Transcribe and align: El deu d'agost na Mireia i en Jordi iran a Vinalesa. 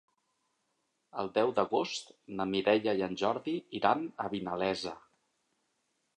El 1.23 1.29
deu 1.35 1.53
d'agost 1.59 2.09
na 2.39 2.47
Mireia 2.55 2.97
i 3.03 3.07
en 3.09 3.15
Jordi 3.25 3.55
iran 3.83 4.05
a 4.27 4.35
Vinalesa. 4.35 4.97